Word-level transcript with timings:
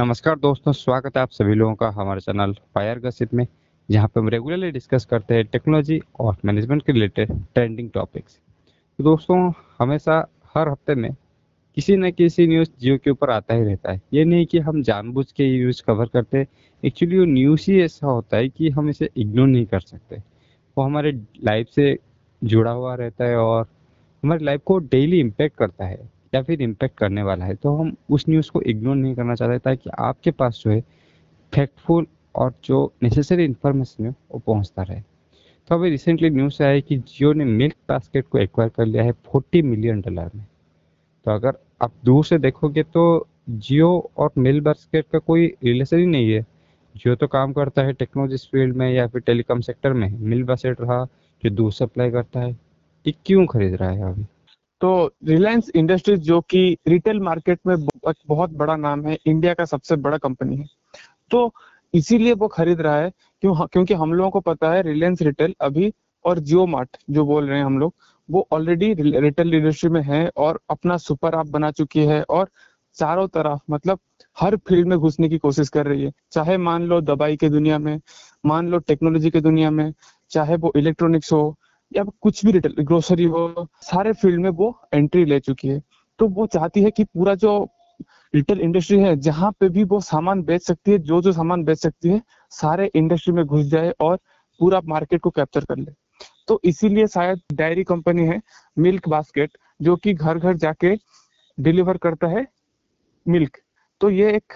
नमस्कार 0.00 0.38
दोस्तों, 0.38 0.72
स्वागत 0.72 1.16
है 1.16 1.22
आप 1.22 1.30
सभी 1.30 1.54
लोगों 1.54 1.74
का 1.74 1.88
हमारे 1.90 2.20
चैनल 2.20 2.52
फायर 2.74 2.98
गसिप 2.98 3.32
में, 3.34 3.46
जहाँ 3.88 4.08
पे 4.08 4.20
हम 4.20 4.28
रेगुलरली 4.28 4.70
डिस्कस 4.70 5.04
करते 5.04 5.34
हैं 5.34 5.44
टेक्नोलॉजी 5.46 6.00
और 6.20 6.36
मैनेजमेंट 6.44 6.82
के 6.82 6.92
रिलेटेड 6.92 7.32
ट्रेंडिंग 7.54 7.90
टॉपिक्स 7.94 8.38
तो 8.98 9.04
दोस्तों, 9.04 9.52
हमेशा 9.78 10.16
हर 10.54 10.68
हफ़्ते 10.68 10.94
में 10.94 11.10
किसी 11.76 11.96
न 11.96 12.10
किसी 12.10 12.46
न्यूज़ 12.46 12.70
जियो 12.80 12.96
के 12.98 13.10
ऊपर 13.10 13.30
आता 13.30 13.54
ही 13.54 13.64
रहता 13.64 13.92
है। 13.92 14.00
ये 14.14 14.24
नहीं 14.24 14.46
कि 14.46 14.58
हम 14.58 14.82
जानबूझ 14.82 15.26
के 15.32 15.48
न्यूज़ 15.56 15.82
कवर 15.86 16.08
करते 16.14 16.46
एक्चुअली 16.82 17.18
वो 17.18 17.24
न्यूज़ 17.24 17.70
ही 17.70 17.80
ऐसा 17.82 18.06
होता 18.06 18.36
है 18.36 18.48
कि 18.48 18.70
हम 18.70 18.88
इसे 18.90 19.08
इग्नोर 19.16 19.48
नहीं 19.48 19.66
कर 19.66 19.80
सकते। 19.80 20.16
वो 20.76 20.84
हमारे 20.84 21.12
लाइफ 21.44 21.68
से 21.74 21.96
जुड़ा 22.42 22.70
हुआ 22.70 22.94
रहता 22.94 23.24
है 23.24 23.36
और 23.36 23.66
हमारी 24.22 24.44
लाइफ 24.44 24.62
को 24.66 24.78
डेली 24.78 25.20
इम्पेक्ट 25.20 25.56
करता 25.56 25.86
है। 25.86 26.00
या 26.32 26.42
फिर 26.42 26.62
इम्पेक्ट 26.62 26.96
करने 26.98 27.22
वाला 27.22 27.44
है 27.44 27.54
तो 27.54 27.76
हम 27.76 27.94
उस 28.10 28.24
न्यूज़ 28.28 28.50
को 28.50 28.62
इग्नोर 28.62 28.96
नहीं 28.96 29.14
करना 29.14 29.34
चाहते 29.34 29.58
ताकि 29.58 29.90
आपके 29.98 30.30
पास 30.30 30.60
जो 30.64 30.70
है 30.70 30.80
फैक्टफुल 31.52 32.06
और 32.34 32.52
जो 32.64 32.92
नेसेसरी 33.02 33.44
इन्फॉर्मेशन 33.44 34.04
है, 34.06 34.10
वो 34.10 34.38
पहुँचता 34.38 34.82
रहे। 34.82 35.00
तो 35.70 35.74
अभी 35.74 35.90
रिसेंटली 35.90 36.30
न्यूज़ 36.30 36.62
आया 36.62 36.80
कि 36.80 36.96
जियो 36.98 37.32
ने 37.32 37.44
मिल्क 37.44 37.74
बास्केट 37.88 38.26
को 38.28 38.38
एक्वायर 38.38 38.70
कर 38.76 38.86
लिया 38.86 39.02
है 39.04 39.12
फोर्टी 39.12 39.62
मिलियन 39.62 40.00
डॉलर 40.00 40.30
में। 40.34 40.44
तो 41.26 41.30
अगर 41.30 41.58
आप 41.82 41.92
दूर 42.04 42.24
से 42.24 42.38
देखोगे 42.38 42.82
तो 42.82 43.26
जियो 43.50 44.10
और 44.18 44.30
मिल्क 44.38 44.64
बास्केट 44.64 45.06
का 45.12 45.18
कोई 45.18 45.46
रिलेशन 45.64 45.98
ही 45.98 46.06
नहीं 46.06 46.32
है। 46.32 46.42
जियो 46.96 47.14
तो 47.14 47.26
काम 47.26 47.52
करता 47.52 47.82
है 47.82 47.92
टेक्नोलॉजी 47.92 48.36
फ़ील्ड 48.36 48.76
में 48.76 48.90
या 48.92 49.06
फिर 49.06 49.20
टेलीकॉम 49.20 49.60
सेक्टर 49.60 49.92
में। 49.92 50.08
मिल्क 50.18 50.46
बास्केट 50.46 50.80
रहा 50.80 51.04
जो 51.42 51.50
दूर 51.50 51.72
सप्लाई 51.72 52.10
करता 52.10 52.40
है। 52.40 52.52
ये 53.06 53.14
क्यों 53.26 53.46
खरीद 53.46 53.74
रहा 53.74 53.90
है 53.90 54.02
अभी? 54.02 54.24
तो 54.80 54.90
रिलायंस 55.26 55.70
इंडस्ट्रीज़ 55.74 56.20
जो 56.20 56.40
कि 56.40 56.76
रिटेल 56.88 57.20
मार्केट 57.20 57.58
में 57.66 57.76
बहुत 58.04 58.50
बड़ा 58.52 58.76
नाम 58.76 59.06
है 59.06 59.16
इंडिया 59.26 59.54
का 59.54 59.64
सबसे 59.64 59.96
बड़ा 59.96 60.18
कंपनी 60.18 60.56
है। 60.56 60.66
तो 61.30 61.52
इसीलिए 61.94 62.32
वो 62.34 62.48
खरीद 62.48 62.80
रहा 62.80 62.96
है, 62.96 63.10
क्यों 63.42 63.66
क्योंकि 63.66 63.94
हम 63.94 64.12
लोगों 64.12 64.30
को 64.30 64.40
पता 64.40 64.72
है 64.72 64.82
रिलायंस 64.82 65.22
रिटेल 65.22 65.54
अभी 65.60 65.92
और 66.24 66.38
जियो 66.38 66.66
मार्ट 66.66 66.96
जो 67.10 67.24
बोल 67.24 67.48
रहे 67.48 67.58
हैं 67.58 67.64
हम 67.64 67.78
लोग, 67.78 67.94
वो 68.28 68.46
ऑलरेडी 68.52 68.92
रिटेल 69.20 69.54
इंडस्ट्री 69.54 69.90
में 69.90 70.02
है 70.02 70.28
और 70.36 70.60
अपना 70.70 70.96
सुपर 70.96 71.34
ऐप 71.40 71.46
बना 71.46 71.70
चुकी 71.70 72.04
है 72.06 72.22
और 72.22 72.48
चारों 72.96 73.26
तरफ़ 73.28 73.60
मतलब 73.70 73.98
हर 74.36 74.56
फ़ील्ड 74.68 74.88
में 74.88 74.98
घुसने 74.98 75.28
की 75.28 75.38
कोशिश 75.38 75.68
कर 75.68 75.86
रही 75.86 76.04
है। 76.04 76.12
चाहे 76.32 76.56
मान 76.58 76.82
लो 76.82 77.00
दवाई 77.00 77.36
के 77.36 77.48
दुनिया 77.48 77.78
में, 77.78 78.00
मान 78.44 78.68
लो 78.68 78.78
टेक्नोलॉजी 78.78 79.30
के 79.30 79.40
दुनिया 79.40 79.70
में, 79.70 79.92
चाहे 80.30 80.56
वो 80.56 80.72
इलेक्ट्रॉनिक्स 80.76 81.32
हो 81.32 81.56
या 81.92 82.02
कुछ 82.22 82.44
भी 82.46 82.52
रिटेल 82.52 82.74
ग्रोसरी 82.80 83.24
हो, 83.24 83.68
सारे 83.82 84.12
फ़ील्ड 84.12 84.40
में 84.40 84.50
वो 84.50 84.74
एंट्री 84.94 85.24
ले 85.24 85.38
चुकी 85.40 85.68
है। 85.68 85.80
तो 86.18 86.26
वो 86.28 86.46
चाहती 86.46 86.82
है 86.82 86.90
कि 86.90 87.04
पूरा 87.04 87.34
जो 87.36 87.52
रिटेल 88.34 88.60
इंडस्ट्री 88.60 88.98
है, 88.98 89.14
जहाँ 89.18 89.50
पे 89.60 89.68
भी 89.68 89.84
वो 89.84 90.00
सामान 90.00 90.42
बेच 90.42 90.62
सकती 90.62 90.90
है 90.92 90.98
जो 91.00 91.20
जो 91.22 91.32
सामान 91.32 91.64
बेच 91.64 91.78
सकती 91.78 92.08
है, 92.08 92.20
सारे 92.52 92.90
इंडस्ट्री 92.94 93.32
में 93.34 93.44
घुस 93.44 93.66
जाए 93.66 93.90
और 94.00 94.16
पूरा 94.60 94.80
मार्केट 94.84 95.20
को 95.20 95.30
कैप्चर 95.30 95.64
कर 95.64 95.76
ले। 95.76 95.92
तो 96.48 96.60
इसीलिए 96.64 97.06
शायद 97.06 97.40
डायरी 97.52 97.84
कंपनी 97.84 98.26
है 98.26 98.40
मिल्क 98.76 99.08
बास्केट 99.08 99.58
जो 99.82 99.96
कि 99.96 100.14
घर 100.14 100.38
घर 100.38 100.56
जाके 100.56 100.94
डिलीवर 101.58 101.96
करता 101.96 102.26
है 102.28 102.46
मिल्क 103.26 103.58
तो 104.00 104.10
ये 104.10 104.30
एक 104.36 104.52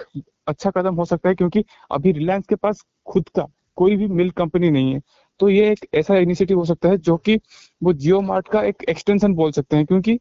अच्छा 0.48 0.70
कदम 0.70 0.94
हो 0.94 1.04
सकता 1.04 1.28
है, 1.28 1.34
क्योंकि 1.34 1.64
अभी 1.90 2.12
रिलायंस 2.12 2.46
के 2.48 2.54
पास 2.54 2.84
खुद 3.06 3.28
का 3.28 3.46
कोई 3.78 3.96
भी 3.96 4.06
मिल्क 4.08 4.34
कंपनी 4.36 4.70
नहीं 4.70 4.92
है। 4.94 5.00
तो 5.40 5.48
ये 5.48 5.70
एक 5.70 5.86
ऐसा 5.94 6.16
इनिशिएटिव 6.18 6.58
हो 6.58 6.64
सकता 6.64 6.88
है 6.88 6.98
जो 6.98 7.16
कि 7.18 7.38
वो 7.82 7.92
जियो 7.94 8.20
मार्ट 8.22 8.48
का 8.48 8.62
एक 8.64 8.84
एक्सटेंशन 8.88 9.34
बोल 9.34 9.52
सकते 9.52 9.76
हैं, 9.76 9.86
क्योंकि 9.86 10.18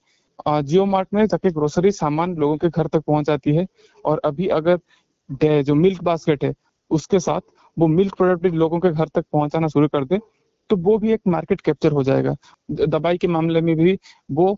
जियो 0.48 0.86
मार्ट 0.86 1.08
में 1.14 1.26
जाके 1.28 1.50
ग्रोसरी 1.52 1.92
सामान 1.94 2.36
लोगों 2.36 2.58
के 2.58 2.70
घर 2.70 2.88
तक 2.88 3.02
पहुँच 3.02 3.26
जाती 3.26 3.56
है 3.56 3.66
और 4.06 4.22
अभी 4.26 4.48
अगर 4.50 4.80
जो 5.64 5.76
मिल्क 5.76 6.04
बास्केट 6.04 6.44
है, 6.44 6.54
उसके 6.92 7.20
साथ 7.20 7.42
वो 7.78 7.88
मिल्क 7.90 8.16
प्रोडक्ट 8.16 8.44
भी 8.44 8.58
लोगों 8.58 8.80
के 8.80 8.90
घर 8.92 9.08
तक 9.08 9.26
पहुंचाना 9.34 9.68
शुरू 9.68 9.88
कर 9.88 10.06
दे 10.06 10.20
तो 10.70 10.76
वो 10.78 10.98
भी 10.98 11.12
एक 11.14 11.22
मार्केट 11.28 11.62
कैप्चर 11.62 11.92
हो 11.92 12.04
जाएगा। 12.04 12.36
दवाई 12.72 13.18
के 13.18 13.28
मामले 13.28 13.62
में 13.62 13.76
भी 13.76 13.98
वो 14.32 14.54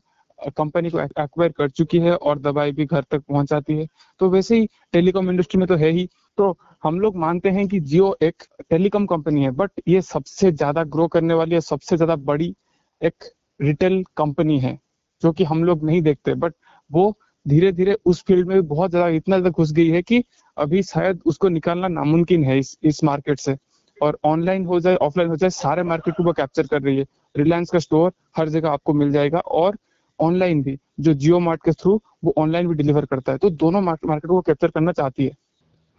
कंपनी 0.58 0.90
को 0.90 1.00
एक्वायर 1.00 1.52
कर 1.58 1.70
चुकी 1.70 2.00
है 2.00 2.16
और 2.16 2.40
दवाई 2.40 2.72
भी 2.72 2.86
घर 2.86 3.04
तक 3.12 3.22
पहुंचाती 3.22 3.74
है। 3.74 3.88
तो 4.22 4.30
वैसे 4.30 4.60
ही 4.60 4.68
टेलीकॉम 4.94 5.30
इंडस्ट्री 5.30 5.60
में 5.60 5.68
तो 5.68 5.76
है 5.76 5.90
ही 5.92 6.08
तो 6.38 6.58
हम 6.84 7.00
लोग 7.00 7.16
मानते 7.18 7.50
हैं 7.50 7.68
कि 7.68 7.80
जियो 7.82 8.16
एक 8.24 8.44
टेलीकॉम 8.70 9.06
कंपनी 9.06 9.44
है 9.44 9.52
बट 9.54 9.72
ये 9.88 10.02
सबसे 10.04 10.52
ज़्यादा 10.52 10.84
ग्रो 10.86 11.08
करने 11.08 11.34
वाली 11.34 11.56
है 11.56 11.62
सबसे 11.62 11.96
ज़्यादा 11.98 12.16
बड़ी 12.24 12.54
एक 13.02 13.24
रिटेल 13.60 14.04
कंपनी 14.18 14.60
है, 14.60 14.78
जो 15.24 15.32
कि 15.32 15.44
हम 15.44 15.64
लोग 15.64 15.84
नहीं 15.86 16.02
देखते। 16.02 16.34
बट 16.36 16.54
वो 16.92 17.14
धीरे 17.46 17.72
धीरे 17.72 17.96
उस 18.06 18.24
फ़ील्ड 18.28 18.48
में 18.48 18.68
बहुत 18.68 18.90
ज़्यादा, 18.92 19.08
इतना 19.10 19.38
ज़्यादा 19.38 19.50
घुस 19.52 19.72
गई 19.74 19.90
है 19.90 20.02
कि 20.04 20.24
अभी 20.58 20.82
शायद 20.84 21.22
उसको 21.26 21.50
निकालना 21.50 21.88
नामुमकिन 21.90 22.44
है 22.44 22.58
इस 22.60 22.78
इस 22.84 23.04
मार्केट 23.04 23.40
से। 23.40 23.56
और 23.98 24.18
ऑनलाइन 24.26 24.66
हो 24.66 24.80
जाए 24.80 24.96
ऑफलाइन 24.98 25.30
हो 25.30 25.36
जाए, 25.36 25.50
सारे 25.50 25.84
मार्केट 25.84 26.16
को 26.18 26.24
वो 26.24 26.34
कैप्चर 26.34 26.68
कर 26.68 26.82
रही 26.82 26.98
है। 26.98 27.06
रिलायंस 27.36 27.70
का 27.72 27.80
स्टोर 27.80 28.12
हर 28.38 28.50
जगह 28.50 28.70
आपको 28.70 28.94
मिल 28.94 29.12
जाएगा 29.12 29.40
और 29.40 29.78
ऑनलाइन 30.20 30.62
भी, 30.64 30.78
जो 31.00 31.14
जियो 31.14 31.40
मार्ट 31.40 31.62
के 31.66 31.72
थ्रू 31.74 32.00
वो 32.24 32.34
ऑनलाइन 32.38 32.68
भी 32.68 32.76
डिलीवर 32.76 33.06
करता 33.06 33.32
है। 33.32 33.38
तो 33.38 33.50
दोनों 33.52 33.82
मार्केट 33.82 34.26
को 34.26 34.42
कैप्चर 34.42 34.70
करना 34.70 34.92
चाहती 34.92 35.26
है। 35.26 35.36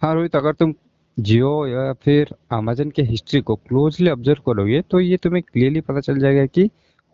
हाँ 0.03 0.13
रोहित, 0.15 0.35
अगर 0.37 0.53
तुम 0.53 0.73
जियो 1.17 1.67
या 1.67 1.93
फिर 1.95 2.35
अमेजन 2.53 2.91
के 2.91 3.03
हिस्ट्री 3.03 3.41
को 3.41 3.55
क्लोजली 3.59 4.11
ऑब्ज़र्व 4.11 4.41
करोगे 4.47 4.81
तो 4.83 5.01
ये 5.01 5.17
तुम्हें 5.17 5.43
क्लियरली 5.43 5.81
पता 5.81 6.01
चल 6.01 6.19
जाएगा 6.19 6.45
कि 6.47 6.65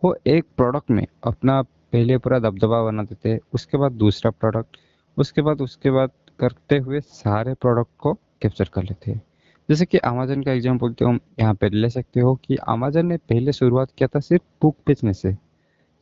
वो 0.02 0.14
एक 0.26 0.44
प्रोडक्ट 0.56 0.90
में 0.90 1.06
अपना 1.24 1.60
पहले 1.62 2.16
पूरा 2.18 2.38
दबदबा 2.38 2.82
बना 2.84 3.02
देते 3.02 3.36
थे 3.36 3.40
उसके 3.54 3.78
बाद 3.78 3.92
दूसरा 3.94 4.30
प्रोडक्ट 4.32 4.76
उसके 5.16 5.42
बाद 5.42 5.60
उसके 5.60 5.90
बाद 5.90 6.10
करते 6.40 6.78
हुए 6.78 7.00
सारे 7.02 7.54
प्रोडक्ट 7.54 7.90
को 7.98 8.12
कैप्चर 8.42 8.70
कर 8.74 8.82
लेते 8.82 9.10
हैं। 9.10 9.22
जैसे 9.68 9.86
कि 9.86 9.98
अमेजन 10.00 10.42
का 10.42 10.52
एग्ज़ाम्पल 10.52 10.92
तो 10.92 11.06
हम 11.06 11.20
यहाँ 11.40 11.54
पर 11.54 11.72
ले 11.72 11.90
सकते 11.90 12.20
हो 12.20 12.34
कि 12.44 12.56
अमेजन 12.68 13.06
ने 13.06 13.16
पहले 13.18 13.52
शुरुआत 13.52 13.90
किया 13.98 14.08
था 14.14 14.20
सिर्फ़ 14.20 14.44
बुक 14.62 14.76
बेचने 14.86 15.12
से, 15.14 15.36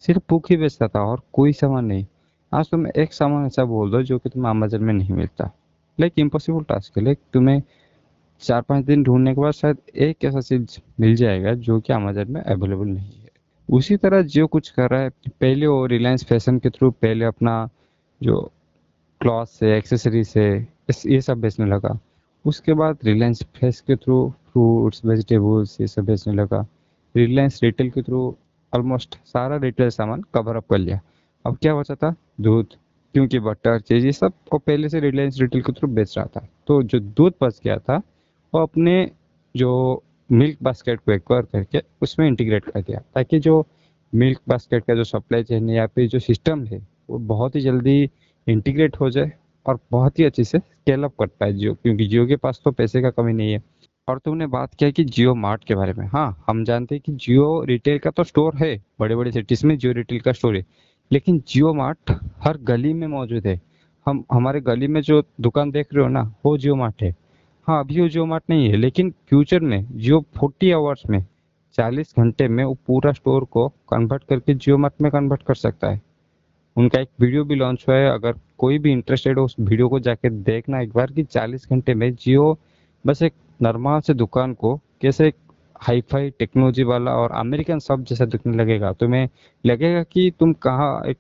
सिर्फ़ 0.05 0.23
बुक 0.31 0.51
ही 0.51 0.57
बेचता 0.57 0.89
था 0.89 1.03
और 1.03 1.23
कोई 1.33 1.53
सामान 1.55 1.85
नहीं। 1.85 2.07
आज 2.53 2.71
तुम 2.71 2.87
एक 2.89 3.13
सामान 3.13 3.47
ऐसा 3.47 3.65
बोल 3.67 3.91
दो 3.91 4.03
जो 4.03 4.19
कि 4.19 4.29
तुम्हें 4.29 4.51
अमेजन 4.51 4.85
में 4.85 4.95
नहीं 4.95 5.15
मिलता। 5.15 5.53
लाइक 5.99 6.19
इम्पॉसिबल 6.19 6.63
टास्क 6.65 6.99
है। 6.99 7.05
लाइक 7.05 7.19
तुम्हें 7.33 7.63
चार 8.43 8.63
पाँच 8.63 8.85
दिन 8.85 9.03
ढूँढने 9.03 9.35
के 9.35 9.41
बाद 9.41 9.53
शायद 9.53 9.79
एक 9.97 10.25
ऐसा 10.25 10.41
चीज़ 10.41 10.79
मिल 11.01 11.15
जाएगा 11.17 11.55
जो 11.55 11.81
कि 11.81 11.93
अमेजन 11.93 12.33
में 12.33 12.41
अवेलेबल 12.43 12.87
नहीं 12.87 13.13
है। 13.13 13.29
उसी 13.69 13.97
तरह 13.97 14.23
जो 14.29 14.47
कुछ 14.47 14.69
कर 14.71 14.91
रहा 14.91 15.01
है। 15.01 15.11
पहले 15.41 15.67
वो 15.67 15.85
रिलायंस 15.87 16.25
फ़ैशन 16.25 16.59
के 16.59 16.71
थ्रू 16.71 16.91
पहले 16.91 17.25
अपना 17.25 17.69
जो 18.21 18.41
क्लॉथ 19.21 19.47
से 19.47 19.77
एक्सेसरी 19.77 20.25
से 20.25 20.47
ये 21.07 21.21
सब 21.21 21.41
बेचने 21.41 21.67
लगा। 21.67 21.99
उसके 22.45 22.75
बाद 22.75 22.99
रिलायंस 23.05 23.43
फ्रेश 23.55 23.81
के 23.81 23.97
थ्रू 23.97 24.33
फ्रूट्स 24.53 25.05
वेजिटेबल्स 25.05 25.81
ये 25.81 25.87
सब 25.87 26.05
बेचने 26.05 26.35
लगा। 26.35 26.67
रिलायंस 27.15 27.61
रिटेल 27.63 27.91
के 27.91 28.03
थ्रू 28.03 28.37
ऑलमोस्ट 28.73 29.19
सारा 29.25 29.57
रिटेल 29.57 29.89
सामान 29.91 30.23
कवर 30.35 30.57
अप 30.57 30.67
कर 30.71 30.79
लिया। 30.79 31.01
अब 31.45 31.57
क्या 31.57 31.75
बचा 31.75 31.95
था 31.95 32.15
दूध। 32.41 32.67
क्योंकि 33.15 33.39
बटर 33.39 33.79
चीज़, 33.81 34.07
ये 34.07 34.13
सब 34.13 34.33
वो 34.53 34.59
पहले 34.59 34.89
से 34.89 35.01
रिलायंस 35.01 35.39
रिटेल 35.41 35.63
के 35.63 35.73
थ्रू 35.73 35.89
बेच 35.89 36.15
रहा 36.19 36.27
था। 36.27 36.47
तो 36.67 36.83
जो 36.83 37.01
दूध 37.01 37.35
बच 37.43 37.61
गया 37.65 37.79
था, 37.79 37.97
वो 38.53 38.63
अपने 38.63 39.11
जो 39.55 40.03
मिल्क 40.33 40.59
बास्केट 40.63 41.01
को 41.01 41.13
एक्वायर 41.13 41.43
करके 41.43 41.83
उसमें 42.03 42.27
इंटीग्रेट 42.27 42.65
कर 42.65 42.81
दिया, 42.81 43.01
ताकि 43.15 43.39
जो 43.39 43.67
मिल्क 44.13 44.41
बास्केट 44.49 44.85
का 44.85 44.95
जो 44.95 45.05
सप्लाई 45.05 45.43
चेन 45.43 45.69
है 45.71 45.77
या 45.77 45.87
फिर 45.87 46.09
जो 46.09 46.19
सिस्टम 46.19 46.65
है, 46.65 46.87
वो 47.11 47.19
बहुत 47.19 47.57
ही 47.57 47.61
जल्दी 47.61 48.11
इंटीग्रेट 48.47 48.97
हो 49.01 49.11
जाए 49.11 49.33
और 49.67 49.79
बहुत 49.91 50.19
ही 50.19 50.25
अच्छे 50.25 50.45
से 50.45 50.59
स्केल 50.59 51.05
अप 51.05 51.15
कर 51.21 51.27
पाए 51.27 51.53
जियो, 51.53 51.75
क्योंकि 51.75 52.07
जियो 52.07 52.27
के 52.27 52.37
पास 52.37 52.61
तो 52.65 52.71
पैसे 52.71 53.03
का 53.03 53.11
कमी 53.11 53.33
नहीं 53.33 53.53
है। 53.53 53.63
और 54.09 54.19
तुमने 54.19 54.47
बात 54.47 54.75
किया 54.75 54.91
कि 54.91 55.05
जियो 55.05 55.35
मार्ट 55.35 55.65
के 55.65 55.75
बारे 55.75 55.93
में। 55.93 56.07
हाँ 56.07 56.45
हम 56.47 56.65
जानते 56.65 56.95
हैं 56.95 57.03
कि 57.07 57.13
जियो 57.15 57.65
रिटेल 57.65 57.99
का 57.99 58.11
तो 58.11 58.25
स्टोर 58.25 58.57
है 58.57 58.83
बड़े 59.01 59.17
बड़े 59.17 59.33
सिटीज़ 59.33 59.67
में 59.67 59.77
जियो 59.79 59.93
रिटेल 59.93 60.21
का 60.21 60.33
स्टोर 60.33 60.57
है। 60.57 60.65
लेकिन 61.13 61.43
जियो 61.49 61.75
मार्ट 61.75 62.13
हर 62.43 62.57
गली 62.57 62.93
में 62.93 63.07
मौजूद 63.07 63.47
है। 63.47 63.61
हम, 64.07 64.25
हमारे 64.33 64.61
गली 64.61 64.87
में 64.87 65.01
जो 65.01 65.23
दुकान 65.41 65.71
देख 65.71 65.87
रहे 65.95 66.03
हो 66.03 66.11
ना, 66.11 66.35
वो 66.45 66.59
जियो 66.59 66.75
मार्ट 66.77 67.03
है। 67.03 67.15
हाँ 67.69 67.81
अभी 67.81 68.01
वो 68.01 68.09
जियो 68.09 68.27
मार्ट 68.27 68.45
नहीं 68.51 68.69
है, 68.71 68.77
लेकिन 68.77 69.11
फ्यूचर 69.29 69.61
में, 69.61 69.87
जियो 69.93 70.25
फोर्टी 70.37 70.71
आवर्स 70.71 71.03
में, 71.11 71.25
चालीस 71.75 72.15
घंटे 72.19 72.49
में 72.49 72.65
वो 72.65 72.75
पूरा 72.87 73.13
स्टोर 73.13 73.45
को 73.45 73.69
कन्वर्ट 73.69 74.25
करके 74.25 74.55
जियो 74.55 74.79
मार्ट 74.79 75.03
में 75.03 75.11
कन्वर्ट 75.13 75.43
कर 75.43 75.55
सकता 75.55 75.91
है। 75.91 76.01
उनका 76.77 77.01
एक 77.01 77.09
वीडियो 77.21 77.45
भी 77.45 77.55
लॉन्च 77.55 77.85
हुआ 77.89 77.97
है, 77.97 78.11
अगर 78.11 78.35
कोई 78.59 78.79
भी 78.79 78.93
इंटरेस्टेड 78.93 79.39
हो 79.39 79.45
उस 79.45 79.57
वीडियो 79.61 79.89
को 79.89 80.01
जाके 80.01 80.31
देखना 80.31 80.81
एक 80.81 80.93
बार 80.93 81.13
कि 81.13 81.23
40 81.23 81.69
घंटे 81.71 81.95
में 81.95 82.15
जियो 82.15 82.59
बस 83.07 83.23
एक 83.23 83.33
नॉर्मल 83.63 84.01
से 84.01 84.15
दुकान 84.15 84.55
को 84.55 84.81
कैसे 85.01 85.29
एक 85.29 85.35
हाई 85.81 86.01
फाई 86.11 86.31
टेक्नोलॉजी 86.31 86.83
वाला 86.85 87.13
और 87.13 87.33
अमेरिकन 87.33 87.79
सब 87.79 88.05
जैसा 88.05 88.25
दिखने 88.25 88.57
लगेगा। 88.57 88.93
तुम्हें 88.93 89.29
लगेगा 89.65 90.03
कि 90.03 90.31
तुम 90.41 90.53
कहाँ 90.63 91.03
एक 91.05 91.19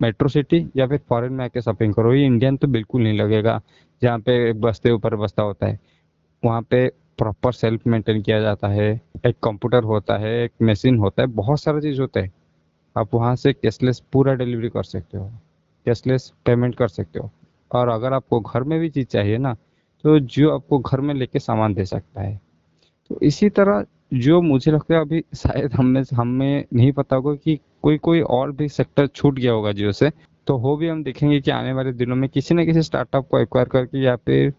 मेट्रो 0.00 0.28
सिटी 0.28 0.66
या 0.76 0.86
फिर 0.86 0.98
फॉरेन 1.08 1.32
में 1.32 1.44
आके 1.44 1.60
शॉपिंग 1.60 1.94
करो। 1.94 2.14
ये 2.14 2.24
इंडियन 2.26 2.56
तो 2.56 2.68
बिल्कुल 2.68 3.02
नहीं 3.02 3.18
लगेगा, 3.18 3.60
जहाँ 4.02 4.18
पे 4.18 4.52
बस्ते 4.52 4.90
ऊपर 4.90 5.16
बस्ता 5.16 5.42
होता 5.42 5.66
है। 5.66 5.78
वहाँ 6.42 6.62
पे 6.62 6.86
प्रॉपर 7.18 7.52
सेल्फ 7.52 7.86
मेंटेन 7.86 8.22
किया 8.22 8.40
जाता 8.40 8.68
है, 8.68 8.90
एक 9.26 9.36
कंप्यूटर 9.42 9.84
होता 9.84 10.16
है, 10.18 10.32
एक 10.44 10.52
मशीन 10.62 10.98
होता 10.98 11.22
है, 11.22 11.28
बहुत 11.28 11.60
सारा 11.60 11.80
चीज़ 11.80 12.00
होता 12.00 12.20
है। 12.20 12.30
आप 12.96 13.14
वहाँ 13.14 13.34
से 13.36 13.52
कैशलेस 13.52 14.02
पूरा 14.12 14.34
डिलीवरी 14.34 14.68
कर 14.68 14.82
सकते 14.84 15.18
हो, 15.18 15.24
कैशलेस 15.86 16.32
पेमेंट 16.46 16.74
कर 16.74 16.88
सकते 16.88 17.18
हो। 17.18 17.30
और 17.70 17.88
अगर 17.88 18.12
आपको 18.12 18.40
घर 18.40 18.62
में 18.62 18.78
भी 18.80 18.88
चीज़ 18.90 19.06
चाहिए 19.06 19.38
ना 19.38 19.54
तो 20.04 20.18
जियो 20.18 20.50
आपको 20.50 20.78
घर 20.78 21.00
में 21.00 21.14
लेके 21.14 21.38
सामान 21.38 21.74
दे 21.74 21.84
सकता 21.84 22.20
है। 22.20 22.40
तो 23.10 23.18
इसी 23.22 23.48
तरह 23.50 23.84
जो 24.12 24.40
मुझे 24.42 24.72
लगता 24.72 24.94
है 24.94 25.00
अभी 25.00 25.22
शायद 25.34 25.72
हमें 25.72 26.02
हमें 26.14 26.64
नहीं 26.74 26.92
पता 26.92 27.16
होगा 27.16 27.34
कि 27.34 27.58
कोई 27.82 27.98
कोई 27.98 28.20
और 28.20 28.52
भी 28.52 28.68
सेक्टर 28.68 29.06
छूट 29.06 29.38
गया 29.38 29.52
होगा 29.52 29.72
जियो 29.72 29.92
से। 29.92 30.10
तो 30.46 30.56
वो 30.58 30.76
भी 30.76 30.88
हम 30.88 31.02
देखेंगे 31.04 31.40
कि 31.40 31.50
आने 31.50 31.72
वाले 31.72 31.92
दिनों 31.92 32.16
में 32.16 32.28
किसी 32.30 32.54
न 32.54 32.64
किसी 32.66 32.82
स्टार्टअप 32.82 33.28
को 33.28 33.38
एक्वायर 33.38 33.68
करके 33.68 33.98
या 33.98 34.16
फिर 34.16 34.50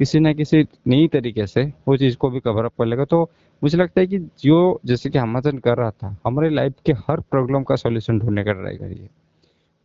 किसी 0.00 0.20
न 0.20 0.32
किसी 0.34 0.64
नई 0.86 1.08
तरीके 1.08 1.46
से 1.46 1.72
वो 1.88 1.96
चीज़ 1.96 2.16
को 2.16 2.30
भी 2.30 2.40
कवर 2.40 2.64
अप 2.64 2.72
कर 2.78 2.86
लेगा। 2.86 3.04
तो 3.04 3.30
मुझे 3.62 3.78
लगता 3.78 4.00
है 4.00 4.06
कि 4.06 4.18
जियो, 4.18 4.80
जैसे 4.84 5.10
कि 5.10 5.18
अमेजन 5.18 5.58
कर 5.58 5.76
रहा 5.76 5.90
था, 5.90 6.16
हमारे 6.26 6.50
लाइफ 6.50 6.74
के 6.86 6.92
हर 6.92 7.20
प्रॉब्लम 7.20 7.62
का 7.62 7.76
सॉल्यूशन 7.76 8.18
ढूँढने 8.18 8.44
का 8.44 8.52
ट्राई 8.52 8.76
करिए। 8.76 9.08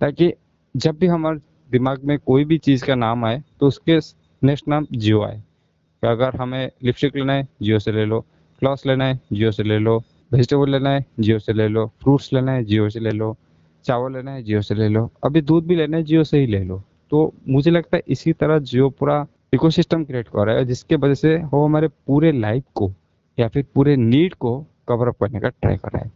ताकि 0.02 0.34
जब 0.76 0.98
भी 0.98 1.08
हमारे 1.08 1.40
दिमाग 1.72 2.04
में 2.04 2.18
कोई 2.20 2.46
भी 2.46 2.58
चीज़ 2.58 2.86
का 2.86 2.96
नाम 2.96 3.26
आए 3.26 3.44
तो 3.60 3.68
उसके 3.68 3.98
नेक्स्ट 4.44 4.68
नाम 4.68 4.88
जियो 4.92 5.22
आए। 5.24 5.44
अगर 6.04 6.36
हमें 6.36 6.70
लिपस्टिक 6.84 7.16
लेना 7.16 7.34
है, 7.34 7.48
जियो 7.62 7.80
से 7.80 7.92
ले 7.92 8.06
लो। 8.06 8.26
क्लॉथ 8.60 8.78
लेना 8.88 9.06
है, 9.06 9.20
जियो 9.34 9.52
से 9.52 9.64
ले 9.64 9.80
लो। 9.80 10.04
वेजिटेबल 10.32 10.70
लेना 10.70 10.90
है, 10.90 11.06
जियो 11.20 11.40
से 11.40 11.54
ले 11.54 11.68
लो। 11.68 11.88
फ्रूट्स 11.88 12.34
लेना 12.34 12.52
है, 12.52 12.64
जियो 12.64 12.90
से 12.90 13.00
ले 13.00 13.12
लो। 13.12 13.38
चावल 13.84 14.14
लेना 14.14 14.32
है, 14.32 14.44
जियो 14.44 14.62
से 14.62 14.76
ले 14.76 14.88
लो। 14.88 15.12
अभी 15.26 15.42
दूध 15.42 15.68
भी 15.68 15.76
लेना 15.76 15.98
है, 15.98 16.04
जियो 16.04 16.24
से 16.24 16.40
ही 16.40 16.48
ले 16.48 16.64
लो। 16.64 16.84
तो 17.12 17.34
मुझे 17.48 17.72
लगता 17.72 17.98
है 17.98 18.04
इसी 18.08 18.34
तरह 18.34 18.60
जियो 18.60 18.90
पूरा 18.90 19.28
इकोसिस्टम 19.54 20.04
क्रिएट 20.04 20.28
कर 20.28 20.46
रहा 20.46 20.56
है, 20.56 20.66
जिसके 20.66 20.96
वजह 20.96 21.14
से 21.14 21.36
वो 21.36 21.66
हमारे 21.66 21.88
पूरे 21.88 22.32
लाइफ 22.32 22.64
को 22.76 22.92
या 23.40 23.48
फिर 23.48 23.66
पूरे 23.76 23.96
नीड 23.96 24.34
को 24.34 24.66
कवर 24.88 25.08
अप 25.08 25.16
करने 25.16 25.40
का 25.40 25.50
ट्राई 25.50 25.78
कर 25.78 25.90
रहा 25.90 26.04
है। 26.04 26.12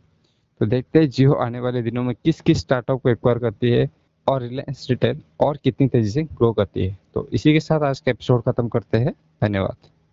तो 0.59 0.65
देखते 0.65 0.99
हैं 0.99 1.09
जियो 1.09 1.33
आने 1.33 1.59
वाले 1.59 1.81
दिनों 1.81 2.03
में 2.03 2.15
किस 2.25 2.41
किस 2.41 2.59
स्टार्टअप 2.59 3.01
को 3.01 3.09
एक्वायर 3.09 3.38
करती 3.38 3.69
है 3.69 3.89
और 4.27 4.41
रिलायंस 4.41 4.88
रिटेल 4.89 5.21
और 5.39 5.57
कितनी 5.63 5.88
तेज़ी 5.88 6.09
से 6.09 6.23
ग्रो 6.23 6.53
करती 6.53 6.85
है। 6.88 6.97
तो 7.13 7.29
इसी 7.33 7.53
के 7.53 7.59
साथ 7.59 7.81
आज 7.81 7.99
का 7.99 8.11
एपिसोड 8.11 8.41
खत्म 8.41 8.67
करते 8.67 8.97
हैं। 8.97 9.13
धन्यवाद। 9.43 10.00